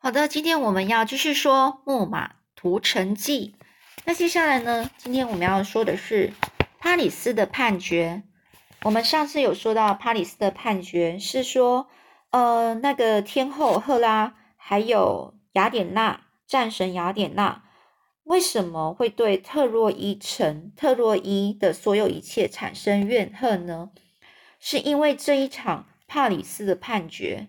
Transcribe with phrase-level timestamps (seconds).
[0.00, 3.56] 好的，今天我们要继续说《木马屠城记》。
[4.04, 4.88] 那接下来呢？
[4.96, 6.32] 今天我们要说的是
[6.78, 8.22] 帕里斯的判决。
[8.84, 11.88] 我们上次有说到帕里斯的判决是说，
[12.30, 17.64] 呃，那个天后赫拉还有雅典娜战神雅典娜，
[18.22, 23.90] 为什么会对特洛伊城、特洛伊的所有一切产生怨恨呢？
[24.60, 27.48] 是因为这一场帕里斯的判决。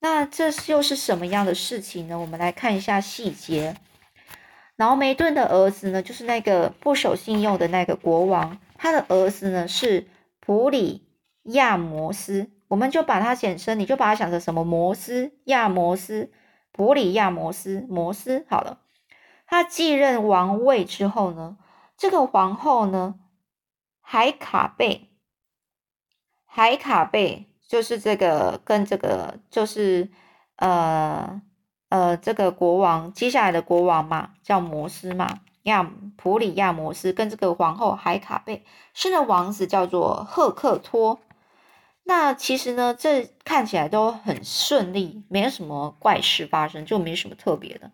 [0.00, 2.18] 那这又是什么样的事情呢？
[2.18, 3.76] 我们来看一下细节。
[4.76, 10.06] 劳梅顿的儿子呢，就是那个不守信用的那个国王，他的儿子呢是
[10.38, 11.08] 普里
[11.42, 16.30] 亚摩斯，我们就把它简称，你就把它想成什么摩斯亚摩斯，
[16.70, 18.82] 普里亚摩斯摩斯好了。
[19.48, 21.58] 他继任王位之后呢，
[21.96, 23.16] 这个皇后呢，
[24.00, 25.10] 海卡贝，
[26.46, 27.47] 海卡贝。
[27.68, 30.08] 就是这个跟这个就是
[30.56, 31.40] 呃
[31.90, 41.20] 呃这个国王接下来的国王嘛，叫摩斯嘛，亚普里亚摩斯跟这个皇后海卡贝生的王子叫做赫克托。
[42.04, 47.90] 那其实呢，这看起来都很顺利，没有什么怪事发生，就没什么特别的。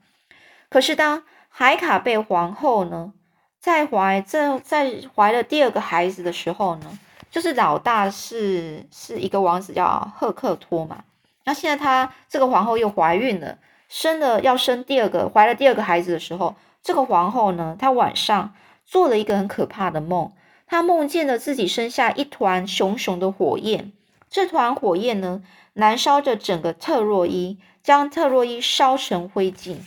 [0.68, 3.12] 可是当海卡贝皇后呢
[3.58, 6.96] 在怀这在怀了第二个孩子的时候呢？
[7.34, 11.02] 就是老大是是一个王子叫赫克托嘛，
[11.42, 20.32] 那现在他这个皇后又怀孕了，生了要生第二个，怀了第二个孩子的时候，这个皇后呢，她晚上做了一个很可怕的梦，
[20.68, 23.90] 她梦见了自己生下一团熊熊的火焰，
[24.30, 29.78] 这团火焰呢，燃烧着整个特洛伊，将特洛伊烧成灰烬。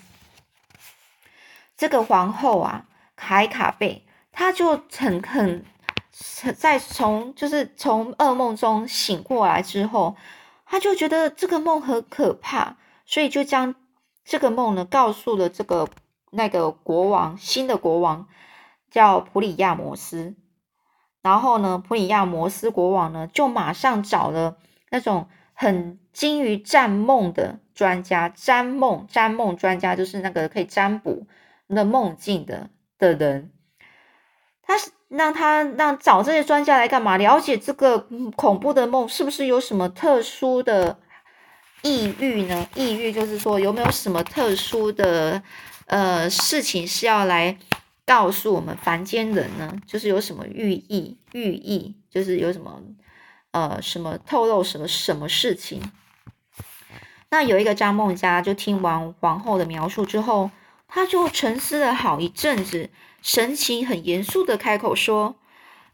[1.78, 4.04] 这个皇后啊，凯卡贝，
[4.34, 5.64] 她就很很。
[6.58, 10.16] 在从就是从噩梦中醒过来之后，
[10.66, 13.76] 他就觉得这个梦很可怕，所以就将
[14.26, 15.88] 这个梦呢告诉了这个
[16.32, 18.28] 那个国王，新的国王
[18.90, 20.36] 叫普里亚摩斯。
[21.22, 24.58] 然后呢，普里亚摩斯国王呢就马上找了
[24.90, 31.28] 那种很精于占梦的专家，占梦占梦专家就是那个可以占卜
[31.68, 33.52] 那梦境的的人。
[34.68, 37.16] 他是让他让找这些专家来干嘛？
[37.16, 38.06] 了解这个
[38.36, 41.00] 恐怖的梦是不是有什么特殊的
[41.84, 42.68] 抑郁呢？
[42.76, 45.42] 抑郁就是说有没有什么特殊的
[45.86, 47.58] 呃事情是要来
[48.06, 49.74] 告诉我们凡间人呢？
[49.88, 51.18] 就是有什么寓意？
[51.32, 52.82] 寓意就是有什么
[53.52, 55.82] 呃什么透露什么什么事情？
[57.30, 60.52] 那有一个张梦家就听完皇后的描述之后，
[60.90, 62.90] 他就沉思了好一阵子。
[63.22, 65.36] 神情很严肃的开口说：“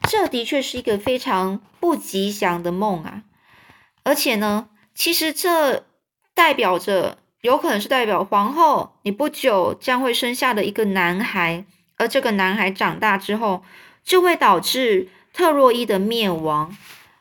[0.07, 3.23] 这的确是一个非常不吉祥的梦啊！
[4.03, 5.85] 而且呢，其实这
[6.34, 11.66] 代表着有可能是代表皇后你不久将会生下的一个男孩，
[11.97, 13.63] 而这个男孩长大之后
[14.03, 16.75] 就会导致特洛伊的灭亡。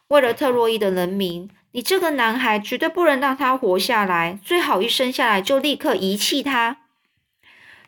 [0.09, 6.79] 为了特洛伊的人民，你这个男孩绝对不能让他活下来，最好一生下来就立刻遗弃他。”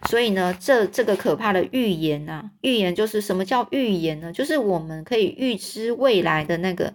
[0.08, 4.32] 所以呢，这这个可怕的预言呐，预言就是什么叫预言呢？
[4.32, 6.94] 就是我们可以预知未来的那个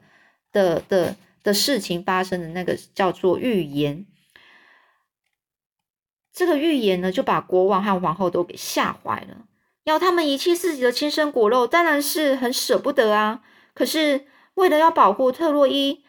[0.51, 4.05] 的的的事情发生的那个叫做预言。
[6.31, 9.45] 这个预言呢，就把国王和皇后都给吓坏了，
[9.83, 13.41] 要他们遗弃自己的亲生骨肉，当然是很舍不得啊。
[13.73, 16.03] 可是为了要保护特洛伊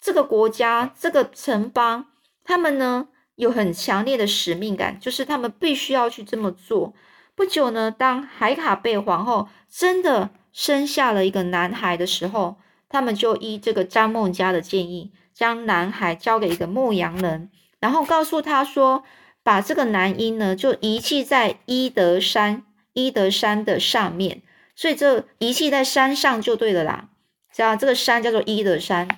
[0.00, 2.06] 这个国家、这个城邦，
[2.42, 3.08] 他们呢？
[3.42, 6.94] 有很强烈的使命感，就是他们必须要去这么做。
[7.34, 12.56] 不久呢，当海卡贝皇后真的生下了一个男孩的时候，
[12.88, 19.02] 他们就依这个张梦家的建议，将男孩交给一个牧羊人，然后告诉他说，
[19.42, 24.42] 把这个男婴呢就遗弃在伊德山，伊德山的上面。
[24.76, 27.08] 所以这遗弃在山上就对了啦，
[27.52, 29.08] 知道这个山叫做伊德山。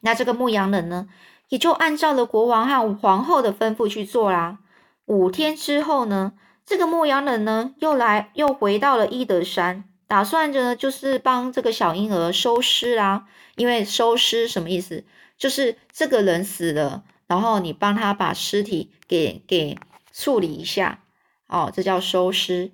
[0.00, 1.08] 那这个牧羊人呢？
[1.48, 4.58] 也就按照了国王和皇后的吩咐去做啦。
[5.06, 6.32] 五天之后呢，
[6.66, 13.26] 这个牧羊人呢又来又回到了伊德山，打算着呢就是帮这个小婴儿收尸啦。
[13.56, 15.04] 因为收尸什么意思？
[15.36, 19.78] 就是这个人死了，然后你帮他把尸体给给
[20.12, 21.00] 处理一下，
[21.46, 22.72] 哦，这叫收尸。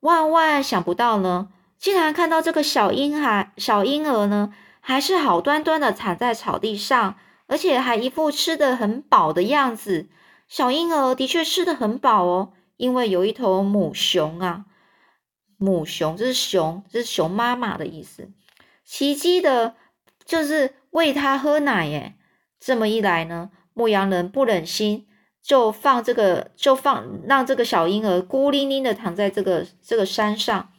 [0.00, 1.48] 万万想不到呢，
[1.78, 7.16] 竟然看到这个小婴孩小婴儿呢，还是好端端的躺在草地上。
[7.48, 10.08] 而且还一副吃的很饱的样子，
[10.46, 14.66] 小婴儿的确吃的很饱哦，因为有一头母熊啊，
[15.56, 18.30] 母熊这是熊，这是熊妈妈的意思，
[18.84, 19.74] 奇迹的
[20.24, 22.14] 就是喂它喝奶耶。
[22.60, 25.06] 这么一来呢，牧羊人不忍心
[25.42, 30.70] 就放这个，就放让这个小婴儿孤零零的躺在这个这个山上。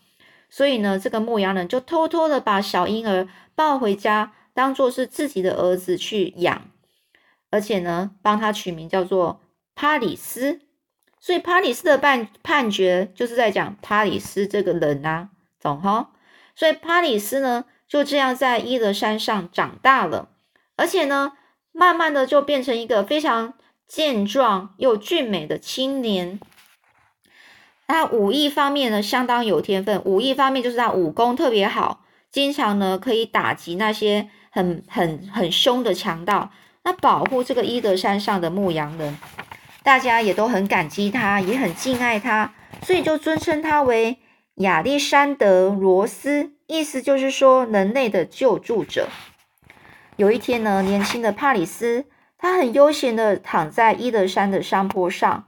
[0.49, 6.63] 所以呢，这个牧羊人就偷偷的把小婴儿抱回家，当做是自己的儿子去养，
[7.49, 9.39] 而且呢，帮他取名叫做
[9.73, 10.59] 帕里斯。
[11.17, 15.29] 所以帕里斯的判判决就是在讲帕里斯这个人啊，
[15.61, 16.09] 懂哈？
[16.57, 20.27] 所以帕里斯呢，就这样在伊德山上长大了，
[20.75, 21.31] 而且呢，
[21.71, 23.53] 慢慢的就变成一个非常
[23.87, 26.37] 健壮又俊美的青年。
[27.87, 30.01] 他武艺方面呢，相当有天分。
[30.03, 36.51] 武艺方面就是他武功特别好，经常呢可以打击那些很很很凶的强盗，
[36.83, 39.17] 那保护这个伊德山上的牧羊人，
[39.83, 42.53] 大家也都很感激他，也很敬爱他，
[42.83, 44.17] 所以就尊称他为
[44.55, 49.07] 亚历山德罗斯，意思就是说人类的救助者。
[50.15, 52.05] 有一天呢，年轻的帕里斯，
[52.37, 55.45] 他很悠闲的躺在伊德山的山坡上。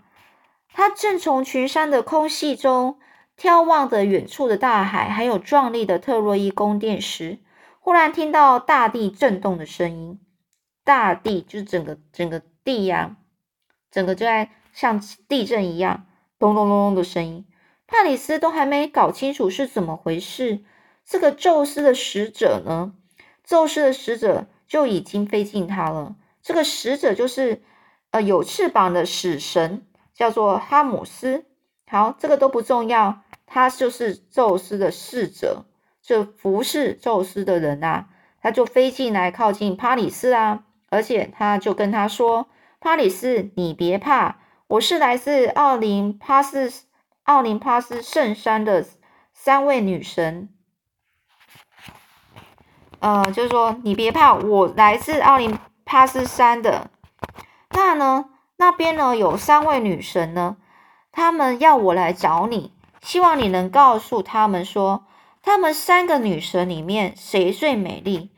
[0.74, 2.98] 他正从群山的空隙中
[3.38, 7.40] 眺望着远处的大海，还有壮丽的特洛伊宫殿时，
[7.84, 10.20] 忽然听到大地震动的声音。
[10.84, 13.18] 大地就是整个整个地呀，
[13.90, 16.06] 整个就在像地震一样，
[16.38, 17.46] 咚咚咚咚的声音。
[17.88, 20.64] 帕里斯都还没搞清楚是怎么回事，
[21.04, 22.94] 这个宙斯的使者呢？
[23.44, 26.16] 宙斯的使者就已经飞进他了。
[26.44, 27.64] 这个使者就是
[28.12, 29.86] 呃有翅膀的死神。
[30.14, 31.46] 叫做哈姆斯，
[31.88, 35.66] 好，这个都不重要，他就是宙斯的侍者，
[36.02, 38.08] 这服侍宙斯的人啊，
[38.42, 42.48] 他就飞进来靠近帕里斯啊，而且他就跟他说
[42.82, 44.38] ：“帕里斯，你别怕，
[44.68, 46.72] 我是来自奥林帕斯
[47.24, 48.86] 奥林帕斯圣山的
[49.34, 50.50] 三位女神，
[53.00, 56.90] 呃，就是说你别怕，我来自奥林帕斯山的，
[57.70, 58.26] 那呢？”
[58.58, 60.58] 那边呢有三位女神呢，
[61.12, 62.72] 他们要我来找你，
[63.02, 65.08] 希望你能告诉他们说，
[65.42, 68.30] 他们三个女神里面谁最美丽。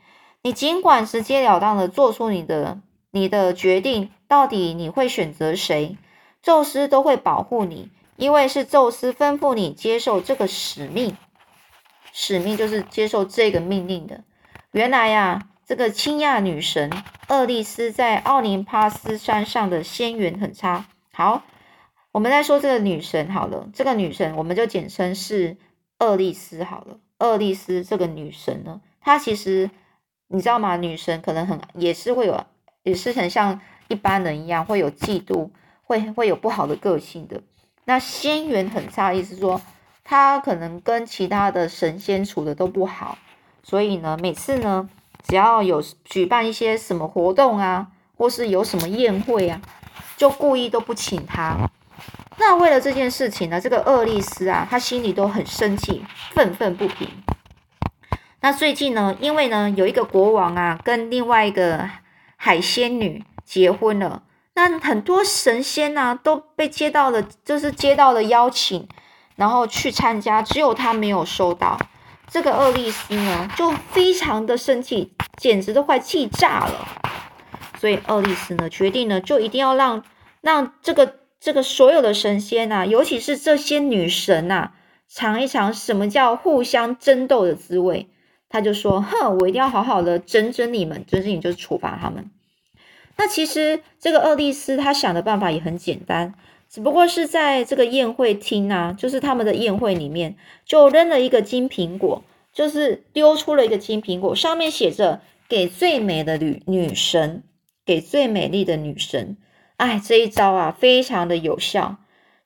[0.42, 2.80] 你尽管直截了当的做出你的
[3.10, 5.96] 你的决定，到底你会选择谁？
[6.42, 11.16] 宙斯都会保护你，因为是宙斯吩咐你接受这个使命，
[12.12, 14.22] 使命就是接受这个命令的。
[14.72, 15.48] 原来呀。
[15.66, 16.92] 这个青亚女神
[17.30, 20.84] 厄利斯在奥林帕斯山上的仙缘很差。
[21.10, 21.42] 好，
[22.12, 25.56] 我们再说这个女神好了，这个女神我们就简称是
[25.98, 26.98] 厄利斯好了。
[27.18, 29.70] 厄利斯这个女神呢，她其实
[30.28, 30.76] 你知道吗？
[30.76, 32.44] 女神可能很也是会有，
[32.82, 35.50] 也是很像一般人一样会有嫉妒，
[35.82, 37.42] 会会有不好的个性的。
[37.84, 39.60] 那仙缘很差，意思说
[40.02, 43.18] 她可能跟其他的神仙处的都不好，
[43.62, 44.88] 所以呢，每次呢。
[45.26, 49.58] 只要有举办一些什么活动啊，或是有什么宴会啊，
[50.18, 51.56] 就故意都不请她。
[52.36, 57.08] 那为了这件事情呢，这个厄利斯啊，他心里都很生气，愤愤不平。
[58.40, 61.88] 那最近呢，因为呢有一个国王啊，跟另外一个
[62.36, 64.22] 海仙女结婚了，
[64.54, 68.86] 那很多神仙呢都被接到了，就是接到了邀请，
[69.36, 71.78] 然后去参加，只有他没有收到。
[72.28, 76.86] 这个厄利斯呢，就非常的生气，简直都快气炸了。
[77.78, 80.02] 所以厄利斯呢，决定呢，就一定要让
[80.40, 84.70] 让这个这个所有的神仙呐，尤其是这些女神呐，
[85.10, 88.08] 尝一尝什么叫互相争斗的滋味。
[88.48, 92.30] 他就说：“哼，我一定要好好的整整你们，整整你就是处罚他们。”
[93.18, 96.32] 那其实这个厄利斯他想的办法也很简单。
[96.70, 107.42] 只不过是在这个宴会厅啊，就是他们的宴会里面，就扔了一个金苹果，就是丢出了一个金苹果，上面写着“给最美的女女神，
[107.84, 109.36] 给最美丽的女神”。
[109.84, 111.96] 哎，这一招啊，非常的有效。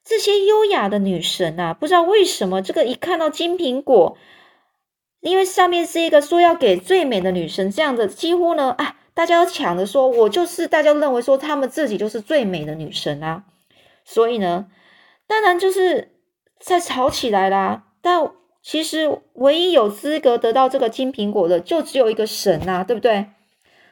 [0.05, 4.17] 这些优雅的女神啊，不知道为什么，这个一看到金苹果，
[5.21, 13.45] 因为上面是一个说要给最美的女神这样的，几乎呢，啊，大家都抢着说，我就是，大家认为说，他们自己就是最美的女神啊。
[14.05, 14.67] 所以呢，
[15.29, 16.17] 当然就是
[16.59, 17.85] 在吵起来啦。
[18.03, 23.27] 但其实唯一有资格得到这个金苹果的，就只有一个神呐，对不对？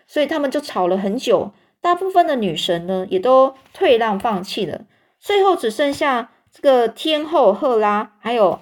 [0.09, 1.53] 所以他们就吵了很久。
[1.87, 4.87] 大部分的女神呢，也都退让放弃了。
[5.21, 8.59] 最后只剩下这个天后赫拉，还有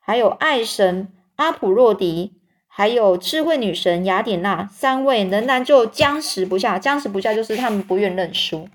[0.00, 2.32] 还有爱神阿普洛迪，
[2.66, 6.78] 还有智慧女神雅典娜三位，仍然就僵持不下。
[6.78, 8.66] 僵持不下就是他们不愿认输。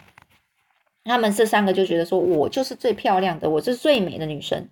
[1.04, 4.70] 他们这三个就觉得说，我就是最漂亮的，我是最美的女神。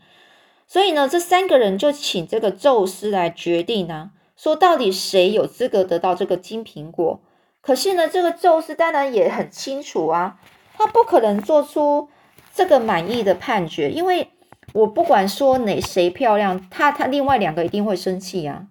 [0.67, 7.19] 所以呢，这三个人就请这个宙斯来决定呢，说到底谁有资格得到这个金苹果。
[7.65, 10.37] 可是呢，这个宙斯当然也很清楚啊，
[10.77, 12.09] 他不可能做出
[12.53, 14.29] 这个满意的判决，因为
[14.73, 18.67] 我不管说哪谁漂亮，他他另外两个一定会生气啊。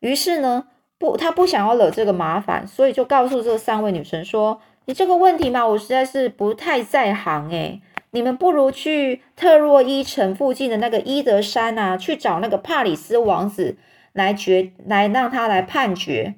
[0.00, 0.64] 于是呢，
[0.98, 7.80] 不，他不想要惹这个麻烦，所以就告诉这三位女生说：“你这个问题嘛，我实在是不太在行诶，
[8.10, 13.76] 你们不如去特洛伊城附近的那个伊德山啊，去找那个帕里斯王子
[14.12, 16.34] 来决，来让他来判决。”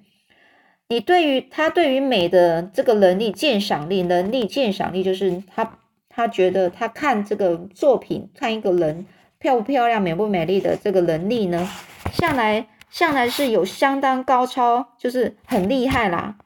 [0.90, 5.78] 你对于他对于美的这个能力鉴赏力能力鉴赏力，就是他
[6.08, 9.06] 他觉得他看这个作品看一个人
[9.38, 11.68] 漂不漂亮美不美丽的这个能力呢，
[12.10, 16.36] 向来向来是有相当高超，就是很厉害啦。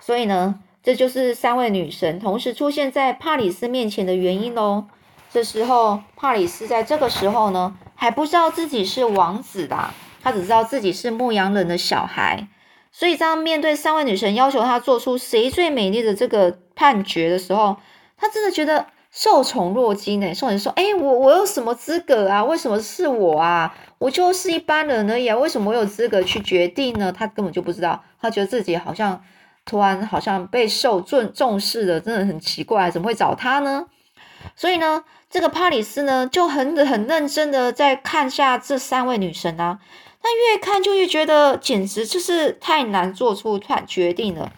[0.00, 4.86] 所以呢，这就是三位女神同时出现在帕里斯面前的原因喽。
[5.30, 9.90] 这时候帕里斯在这个时候呢还不知道自己是王子的，
[10.20, 12.48] 他只知道自己是牧羊人的小孩。
[12.96, 17.76] 所以，当面对三位女神要求他做出谁最美丽的这个判决的时候，
[18.16, 20.32] 他真的觉得受宠若惊呢。
[20.32, 22.44] 受人说：“哎，我我有什么资格啊？
[22.44, 23.74] 为什么是我啊？
[23.98, 25.36] 我就是一般人而已啊！
[25.36, 29.20] 为什么我有资格去决定呢？”他根本就不知道，他觉得自己好像
[29.64, 33.86] 突然好像被受重重视的，真的很奇怪，怎么会找他呢？
[34.54, 39.80] 所以呢，这个帕里斯呢就很很认真的在看下这三位女神啊。
[40.24, 44.50] 他越看就越觉得简直就是太难做出判决定了，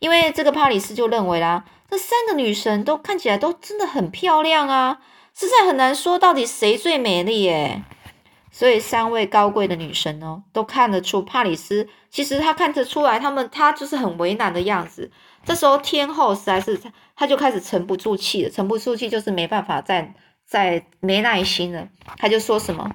[0.00, 4.98] 因为这个帕里斯就认为啦，这三个女神都看起来都真的很漂亮啊，
[5.34, 7.82] 实在很难说到底谁最美丽耶。
[8.52, 15.10] 所以三位高贵的女神呢，都看得出帕里斯其实他看得出来，他们他就是很为难的样子。
[15.42, 16.78] 这时候天后实在是
[17.16, 20.12] 他就开始沉不住气了，沉不住气就是没办法再
[20.44, 21.88] 再没耐心了，
[22.18, 22.94] 他就说什么，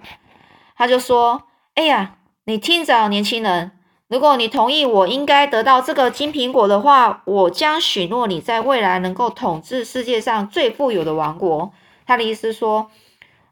[0.78, 1.42] 他就说。
[1.76, 3.72] 哎呀，你听着，年轻人，
[4.08, 11.74] 如果你同意我应该得到这个金苹果的话，我将许诺你在未来能够统治世界上最富有的王国。
[12.06, 12.92] 他的意思说，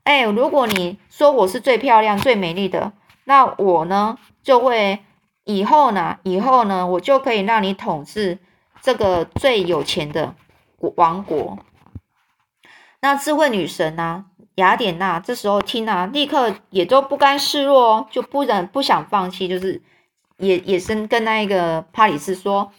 [0.03, 4.99] 哎，如果你说我是最漂亮、最美丽的，那我呢就会
[5.43, 8.37] 以后呢，以后呢，我就可以让你统治
[8.83, 10.35] 这个最有钱的
[10.95, 11.57] 王国。
[13.01, 14.25] 那智慧女神呢？
[14.55, 19.81] 雅典娜这时候听啊，立刻也都不甘示弱哦，就不忍不想放弃，就是
[20.37, 22.71] 也也是跟那一个帕里斯说：“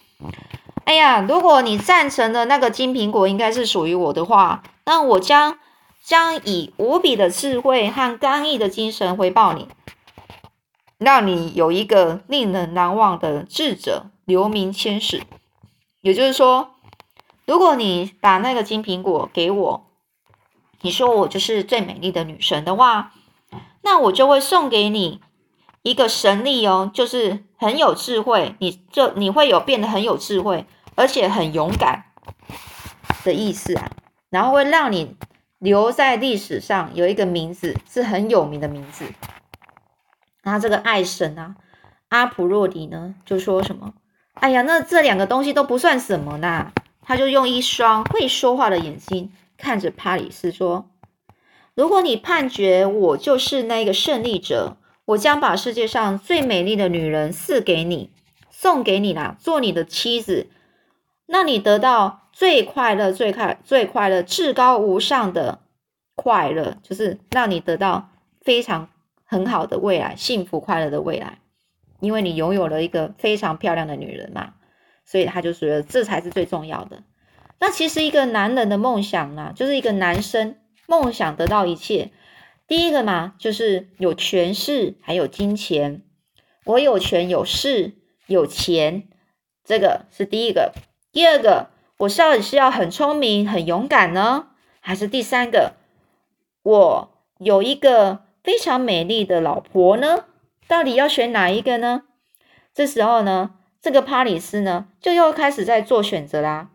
[0.85, 5.57] 哎呀，如果你赞成的那个金苹果应该是属于我的话，那我将
[6.03, 9.67] 将以无比的智慧和刚毅的精神回报你，
[10.99, 15.23] 让你有一个令人难忘的智者留名千世。
[16.01, 16.75] 也就是说，
[17.47, 19.85] 如果你把那个金苹果给我。”
[20.83, 23.13] 你说我就是最美丽的女神的话，
[23.81, 25.21] 那我就会送给你
[25.81, 32.03] 一个神力哦，就是很有智慧，你就你会有变得很有智慧，而且很勇敢
[33.23, 33.89] 的意思啊。
[34.29, 35.15] 然后会让你
[35.59, 39.05] 留在历史上有一个名字是很有名的名字。
[40.41, 41.55] 然后这个爱神啊，
[42.09, 43.93] 阿普洛迪呢就说什么？
[44.33, 46.73] 哎呀，那这两个东西都不算什么呐。
[47.05, 49.31] 他就用一双会说话的眼睛。
[49.63, 50.91] 看着帕里斯说
[51.73, 58.09] ：“如果你判决我就是那个胜利者，我将把世界上最美丽的女人赐给你，
[58.49, 60.47] 送给你啦，做你的妻子。
[61.27, 65.61] 那你得到最快乐、最快、最快乐、至高无上的
[66.13, 68.09] 快乐，就是让你得到
[68.41, 68.89] 非常
[69.23, 71.39] 很好的未来，幸福快乐的未来，
[72.01, 74.55] 因为你拥有了一个非常漂亮的女人嘛。
[75.05, 77.03] 所以他就觉得这才是最重要的。”
[77.65, 82.11] 那其实一个男人的梦想呢，就是一个男生梦想得到一切。
[82.67, 86.01] 第一个嘛，就是有权势，还有金钱。
[86.65, 87.93] 我有权有势
[88.27, 89.07] 有钱，
[89.63, 90.73] 这个是第一个。
[91.13, 94.49] 第二个，我到底是要很聪明很勇敢呢，
[94.81, 95.71] 还是第三个，
[96.63, 100.25] 我有一个非常美丽的老婆呢？
[100.67, 102.01] 到底要选哪一个呢？
[102.73, 103.51] 这时候呢，
[103.81, 106.71] 这个帕里斯呢，就又开始在做选择啦。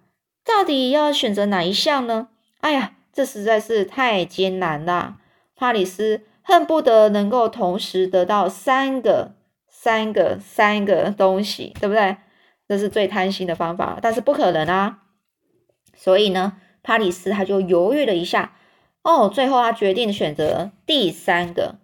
[0.49, 2.28] 到底要选择哪一项呢？
[2.61, 5.19] 哎呀，这实在是太艰难啦。
[5.55, 9.35] 帕里斯恨不得能够同时得到三个、
[9.69, 12.17] 三个、三个东西，对不对？
[12.67, 15.00] 这是最贪心的方法，但是不可能啊。
[15.95, 18.57] 所以呢，帕里斯他就犹豫了一下，
[19.02, 21.75] 哦，最后他决定选择第三个，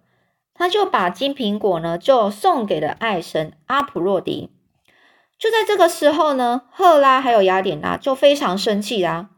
[0.54, 4.50] 他就把金苹果呢就送给了爱神阿普洛迪。
[5.38, 9.30] 就在这个时候呢，赫拉还有雅典娜就非常生气啦！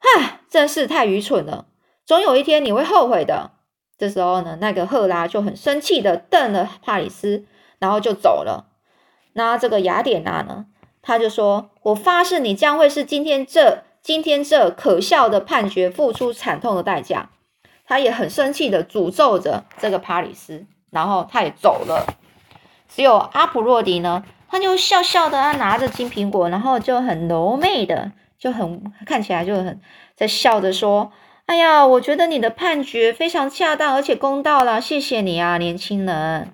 [0.00, 1.66] 唉，真是太愚蠢了，
[2.04, 3.52] 总有一天你会后悔的。
[3.98, 7.46] 这时候呢，那个赫拉就很生气的瞪了帕里斯，
[7.78, 8.66] 然后就走了。
[9.32, 10.66] 那这个雅典娜呢，
[11.00, 17.30] 他就说：“我发誓，你将会是今天这今天这可笑的判决付出惨痛的代价。
[17.86, 22.04] 他也很生气的诅咒着这个帕里斯，然后他也走了。
[22.88, 29.80] 只有阿普洛迪呢，他就笑笑的啊，拿着金苹果，然后就很柔媚的，就很看起来就很
[30.14, 31.12] 在笑着说
[31.46, 36.52] ：“哎呀，我觉得你的判决非常恰当，而且公道了，谢谢你啊，年轻人。”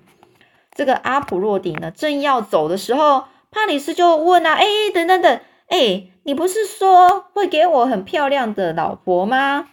[0.75, 9.67] 这个阿普洛迪呢，正要走的时候，帕里斯就问啊：“哎，等等等，哎，你不是说会给我很漂亮的老婆吗？”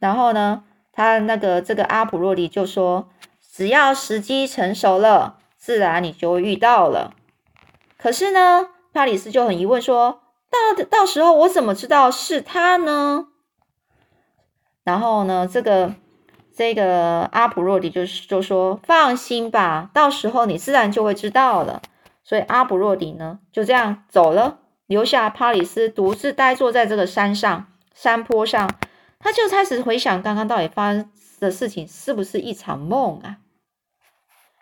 [0.00, 3.08] 然后呢，他那个这个阿普洛迪就说
[3.54, 7.14] ：“只要时机成熟了，自然你就会遇到了。”
[7.96, 13.28] 可是呢，帕里斯就很疑问说：“到到时候我怎么知道是他呢？”
[14.82, 15.94] 然后呢，这个
[16.52, 21.80] 这个阿普洛迪就是就说：“放心吧，到时候你自然就会知道了。”
[22.24, 28.68] 所以阿普洛迪呢就这样走了，留下帕里斯独自呆坐在这个山上山坡上。
[29.20, 33.38] 他就开始回想刚刚到底发生的事情是不是一场梦啊？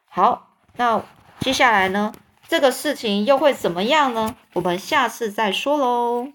[0.04, 1.02] 好，那
[1.40, 2.12] 接下来呢，
[2.48, 4.36] 这个事情又会怎么样呢？
[4.54, 6.32] 我们下次再说喽。